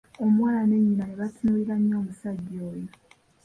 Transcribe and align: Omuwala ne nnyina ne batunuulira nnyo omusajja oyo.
Omuwala 0.23 0.61
ne 0.65 0.77
nnyina 0.79 1.05
ne 1.07 1.15
batunuulira 1.19 1.75
nnyo 1.77 1.95
omusajja 2.01 2.59
oyo. 2.69 2.87